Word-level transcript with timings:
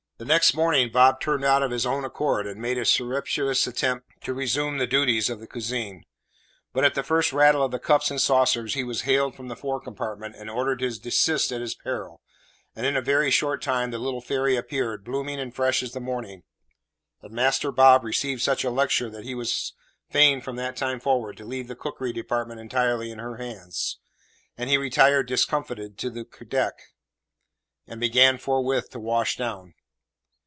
The 0.17 0.25
next 0.25 0.53
morning, 0.53 0.91
Bob 0.91 1.19
turned 1.19 1.43
out 1.43 1.63
of 1.63 1.71
his 1.71 1.83
own 1.83 2.05
accord, 2.05 2.45
and 2.45 2.61
made 2.61 2.77
a 2.77 2.85
surreptitious 2.85 3.65
attempt 3.65 4.21
to 4.21 4.35
resume 4.35 4.77
the 4.77 4.85
duties 4.85 5.31
of 5.31 5.39
the 5.39 5.47
cuisine; 5.47 6.03
but 6.73 6.83
at 6.85 6.93
the 6.93 7.01
first 7.01 7.33
rattle 7.33 7.63
of 7.63 7.71
the 7.71 7.79
cups 7.79 8.11
and 8.11 8.21
saucers 8.21 8.75
he 8.75 8.83
was 8.83 9.01
hailed 9.01 9.35
from 9.35 9.47
the 9.47 9.55
fore 9.55 9.81
compartment 9.81 10.35
and 10.35 10.47
ordered 10.47 10.77
to 10.81 10.99
desist 11.01 11.51
at 11.51 11.59
his 11.61 11.73
peril, 11.73 12.21
and 12.75 12.85
in 12.85 12.95
a 12.95 13.01
very 13.01 13.31
short 13.31 13.63
time 13.63 13.89
the 13.89 13.97
little 13.97 14.21
fairy 14.21 14.55
appeared, 14.55 15.03
blooming 15.03 15.39
and 15.39 15.55
fresh 15.55 15.81
as 15.81 15.93
the 15.93 15.99
morning, 15.99 16.43
and 17.23 17.31
Master 17.33 17.71
Bob 17.71 18.03
received 18.03 18.43
such 18.43 18.63
a 18.63 18.69
lecture 18.69 19.09
that 19.09 19.23
he 19.25 19.33
was 19.33 19.73
fain 20.11 20.39
from 20.39 20.55
that 20.55 20.77
time 20.77 20.99
forward 20.99 21.35
to 21.37 21.45
leave 21.45 21.67
the 21.67 21.75
cookery 21.75 22.13
department 22.13 22.59
entirely 22.59 23.09
in 23.09 23.17
her 23.17 23.37
hands, 23.37 23.97
and 24.55 24.69
he 24.69 24.77
retired 24.77 25.27
discomfited 25.27 25.97
to 25.97 26.11
the 26.11 26.25
deck, 26.47 26.75
and 27.87 27.99
began 27.99 28.37
forthwith 28.37 28.87
to 28.91 28.99
wash 28.99 29.35
down. 29.35 29.73